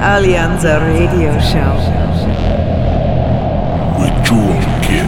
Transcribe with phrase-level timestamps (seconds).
[0.00, 1.74] Alleanza Radio Show.
[3.98, 5.06] With Jewel Kid.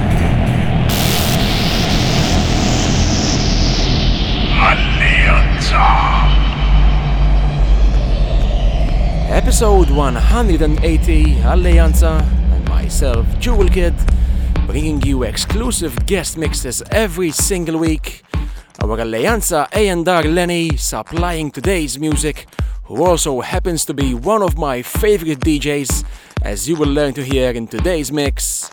[4.58, 5.86] Alleanza.
[9.30, 12.20] Episode 180 Alleanza
[12.52, 13.94] and myself, Jewel Kid,
[14.66, 18.24] bringing you exclusive guest mixes every single week.
[18.82, 22.46] Our Alleanza A&R Lenny supplying today's music,
[22.90, 26.04] who also happens to be one of my favorite DJs,
[26.42, 28.68] as you will learn to hear in today's mix.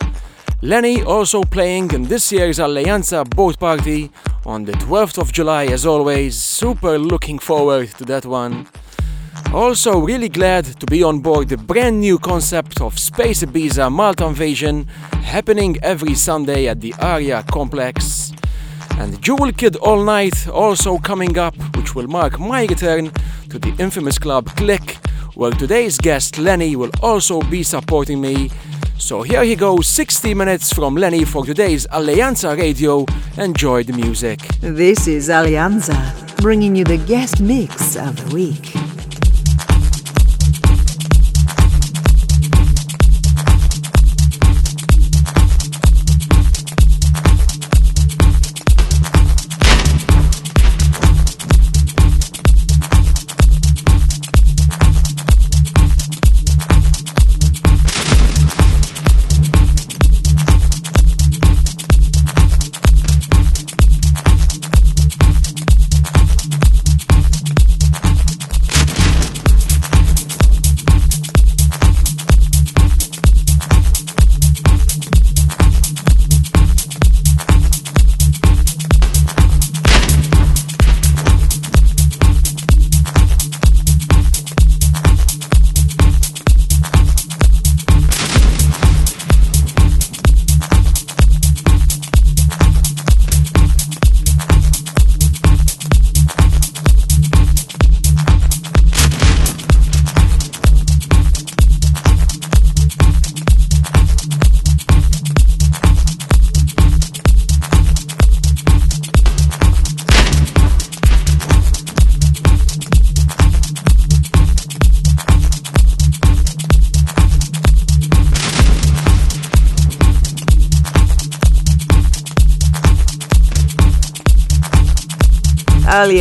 [0.60, 4.10] Lenny also playing in this year's Alleanza boat party
[4.44, 8.66] on the 12th of July as always, super looking forward to that one.
[9.54, 14.26] Also, really glad to be on board the brand new concept of Space Ibiza Malta
[14.26, 14.88] Invasion
[15.22, 18.32] happening every Sunday at the Aria Complex.
[18.98, 21.54] And Jewel Kid All Night also coming up,
[21.98, 23.10] will mark my return
[23.50, 24.98] to the infamous club Click,
[25.34, 28.50] where today's guest Lenny will also be supporting me.
[28.98, 33.04] So here he goes 60 minutes from Lenny for today's Alleanza Radio.
[33.36, 34.38] Enjoy the music.
[34.60, 35.98] This is Alleanza,
[36.36, 38.97] bringing you the guest mix of the week.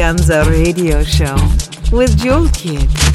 [0.08, 1.36] Alleanza Radio Show
[1.92, 3.07] with Jewel Kid.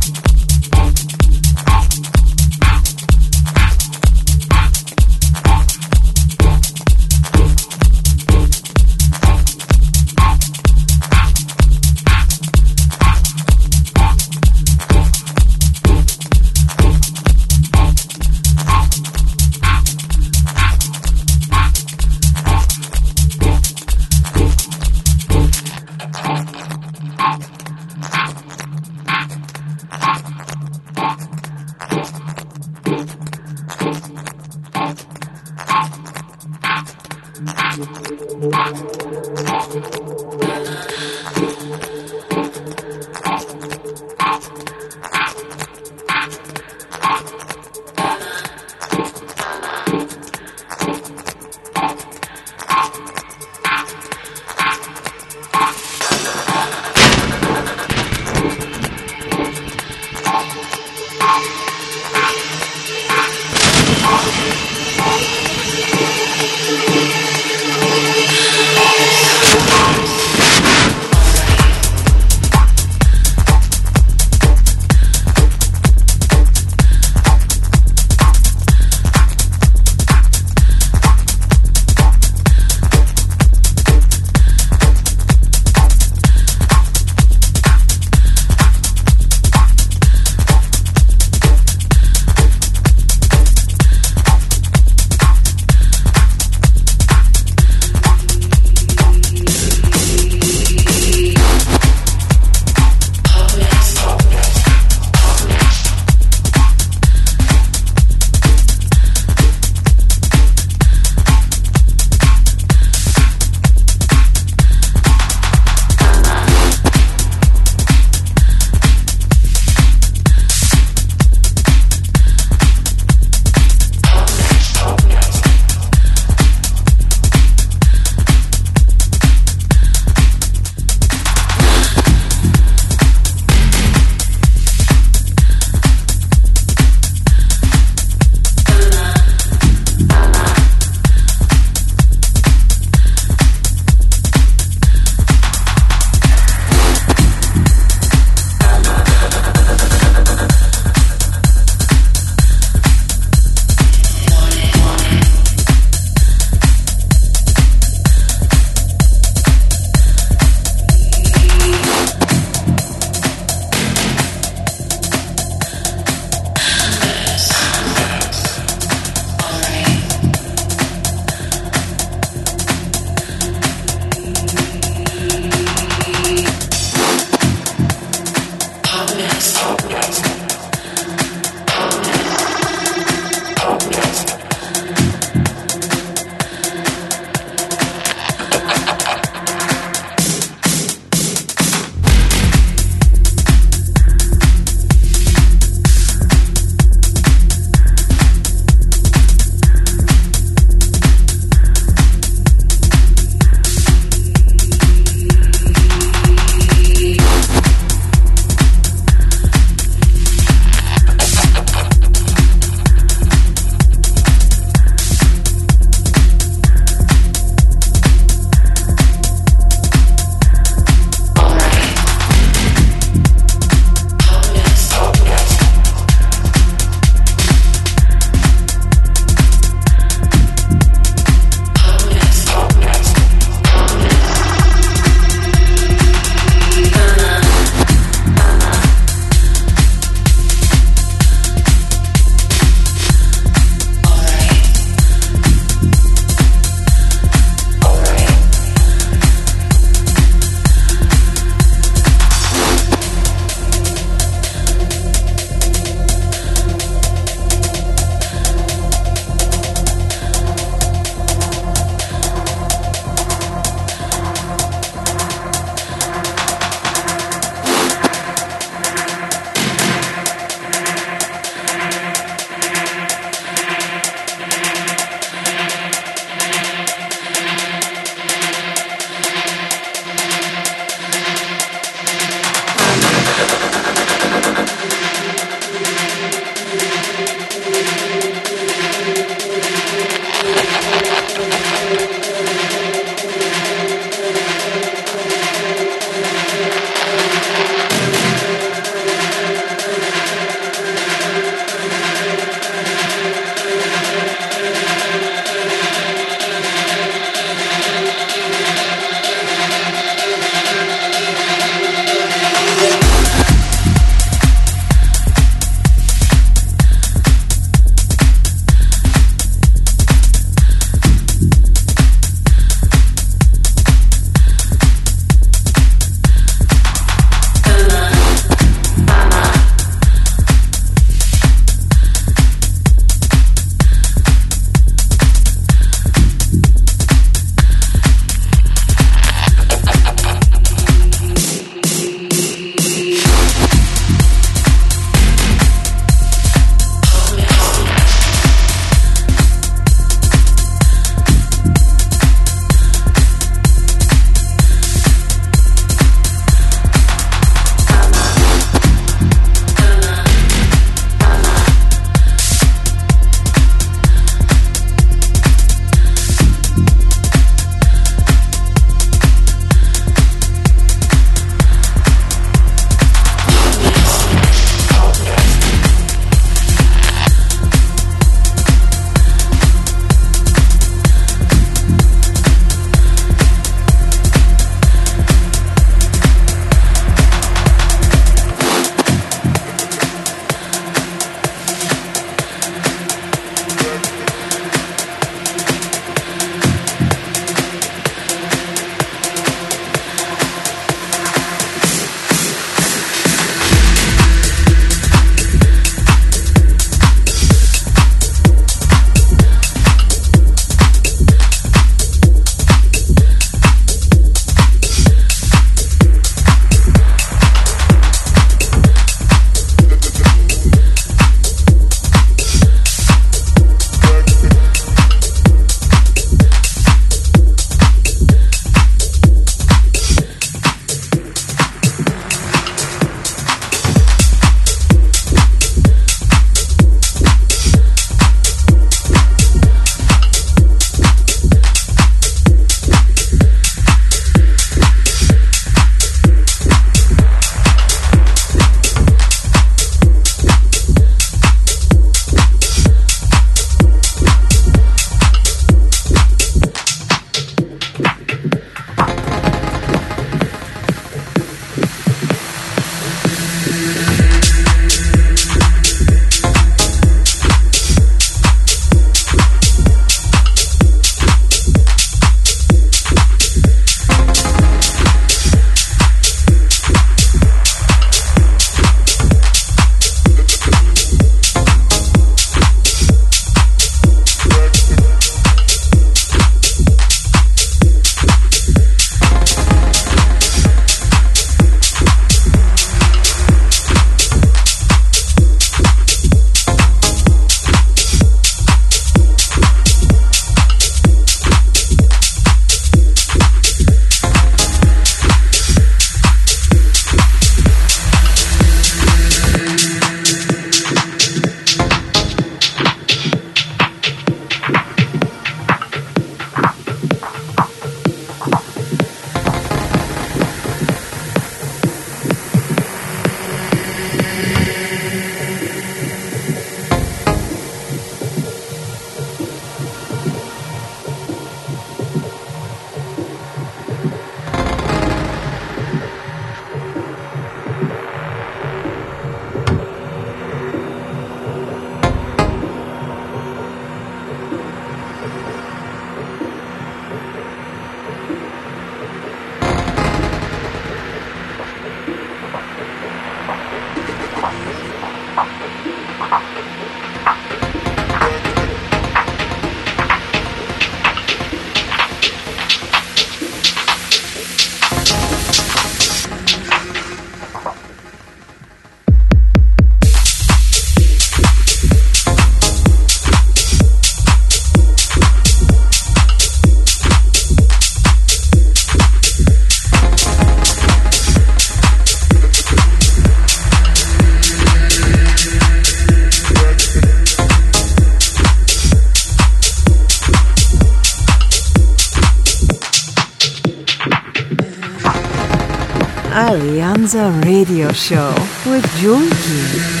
[597.61, 598.33] Radio Show
[598.65, 598.83] with
[599.29, 600.00] Kid.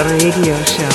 [0.00, 0.91] Radio Show.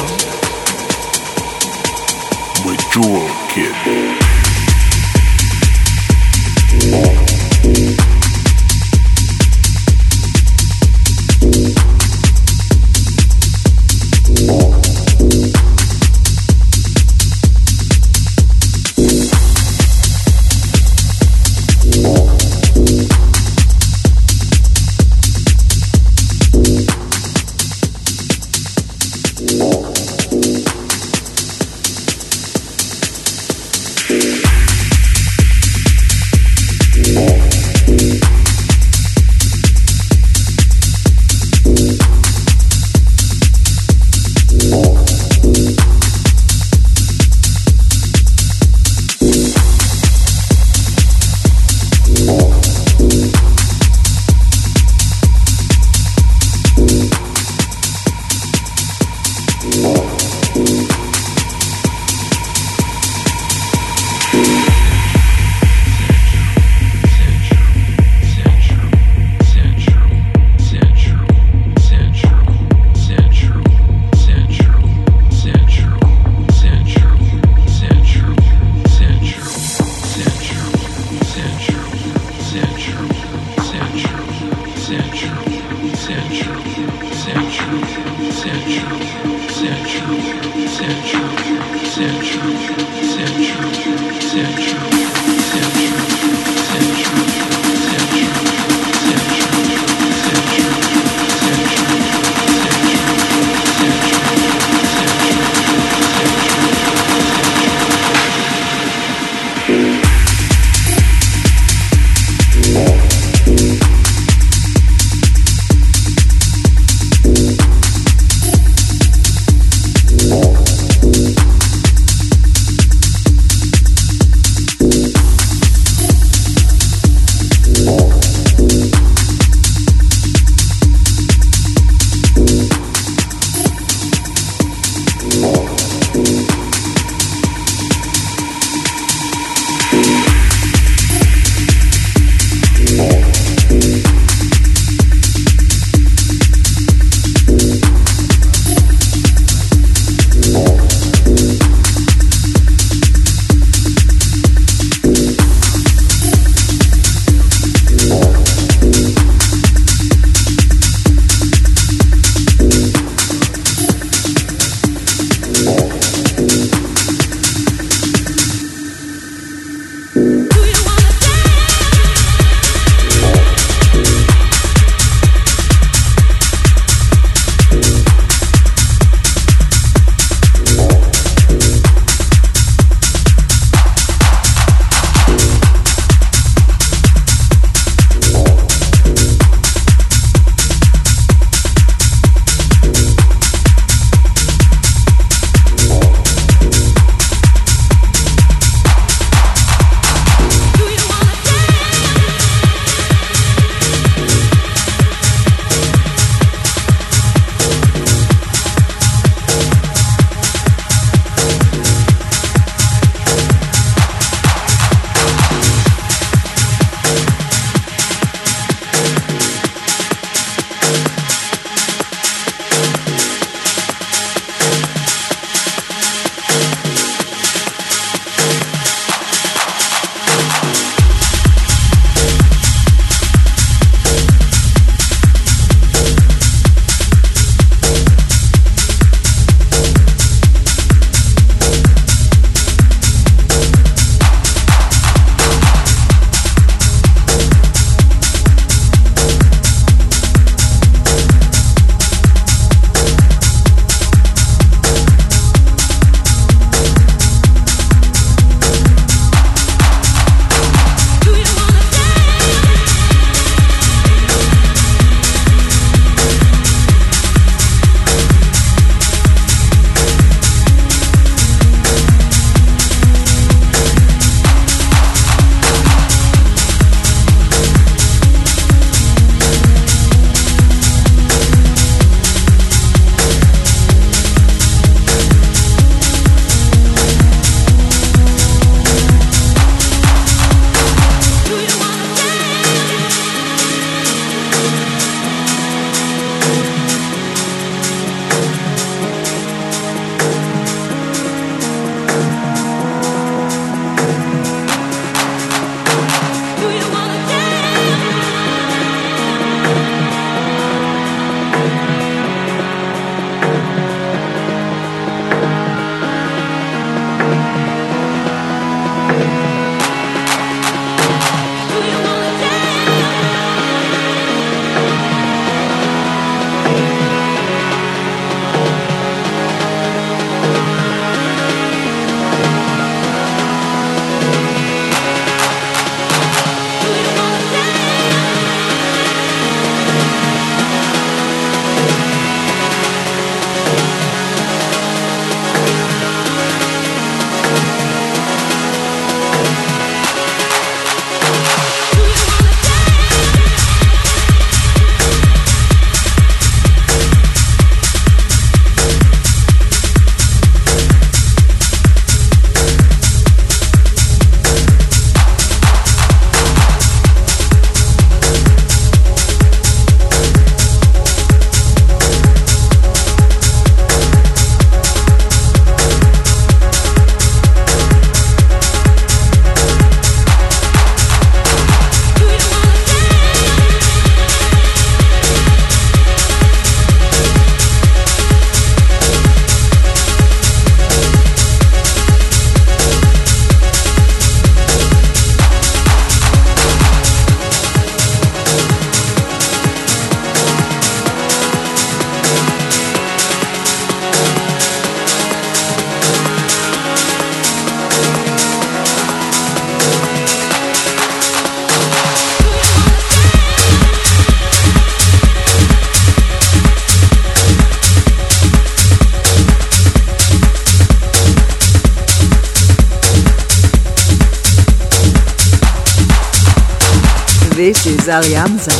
[428.09, 428.71] Alleanza,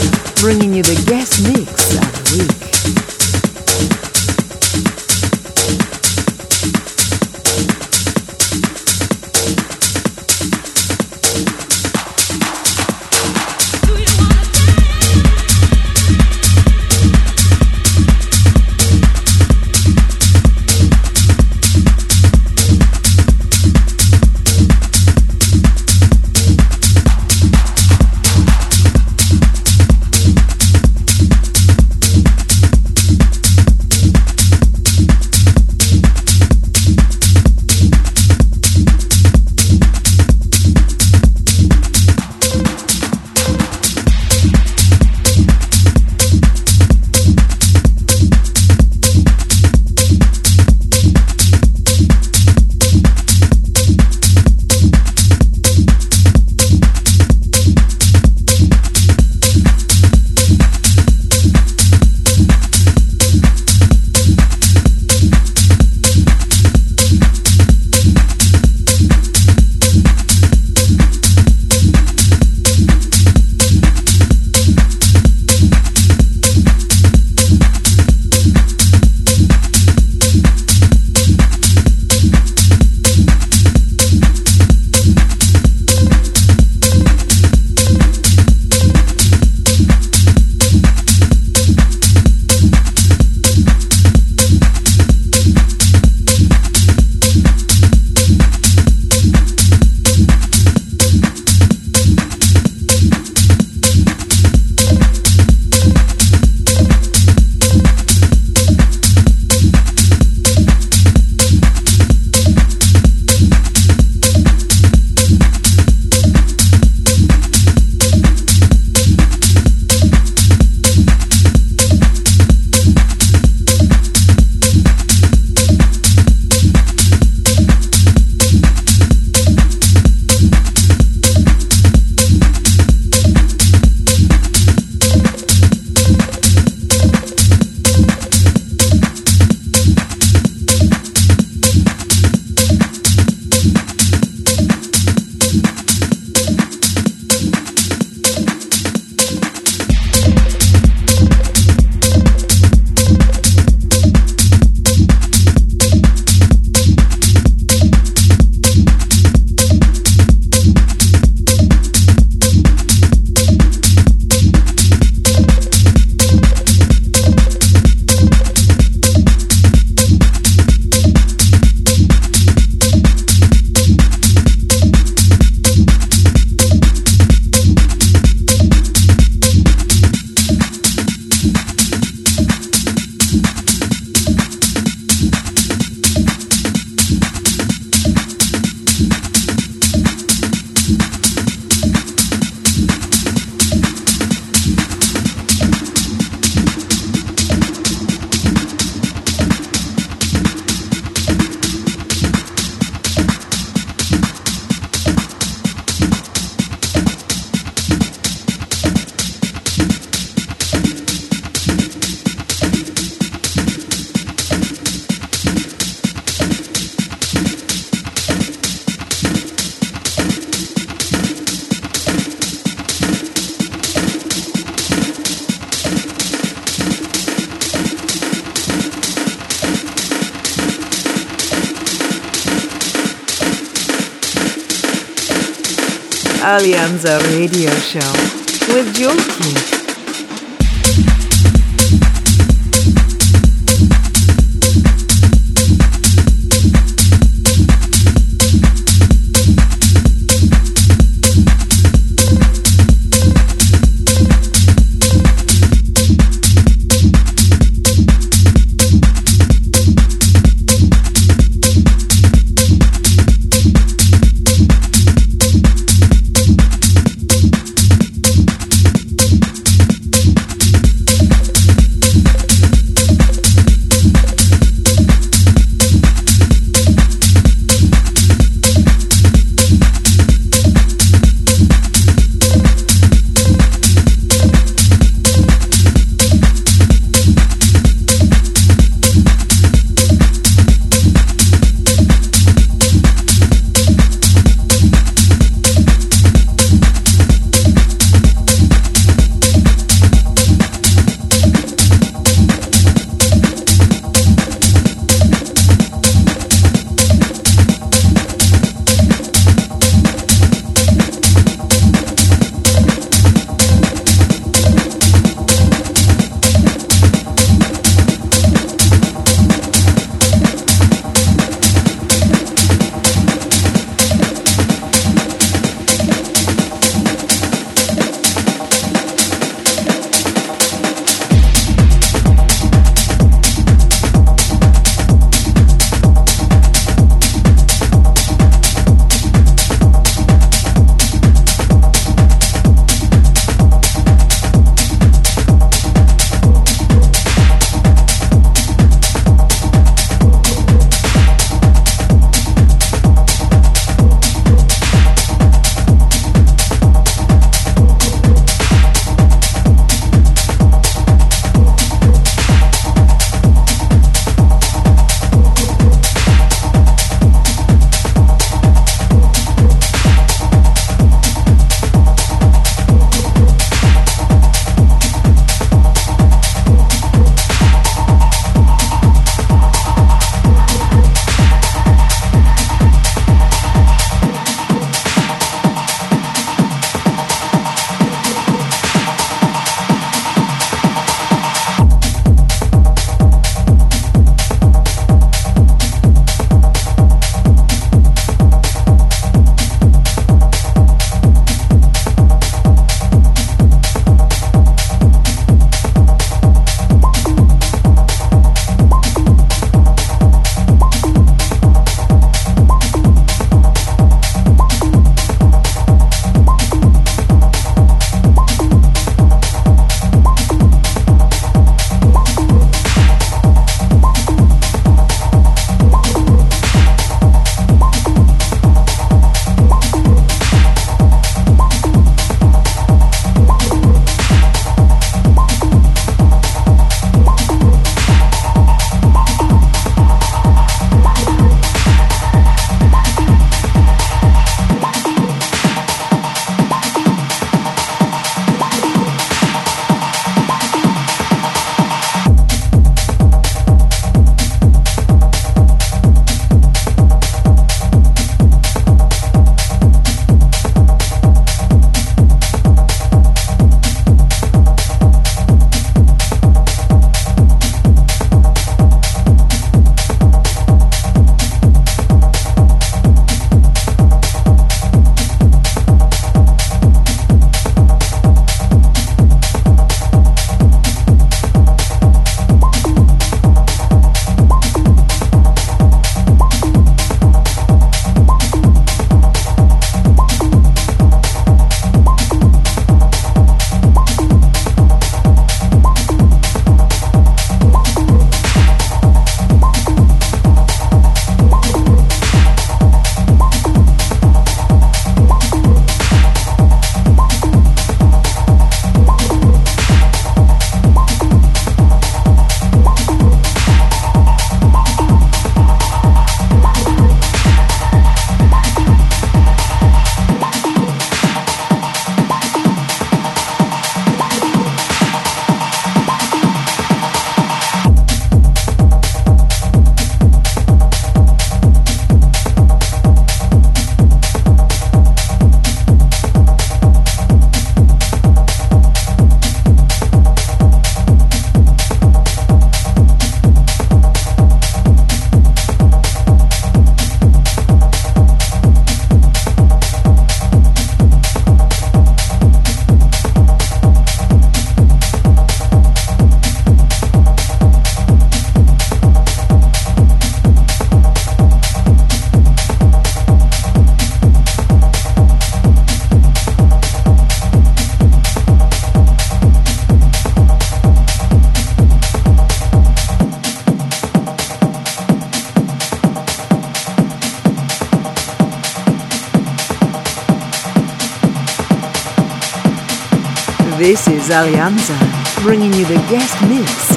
[584.27, 586.96] This is Alleanza, bringing you the guest mix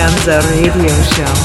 [0.00, 1.39] Alleanza Radio Show.